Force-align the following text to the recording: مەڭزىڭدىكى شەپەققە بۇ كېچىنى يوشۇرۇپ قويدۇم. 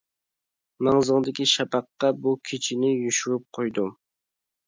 مەڭزىڭدىكى 0.85 1.45
شەپەققە 1.51 2.11
بۇ 2.23 2.33
كېچىنى 2.51 2.91
يوشۇرۇپ 2.93 3.45
قويدۇم. 3.59 3.93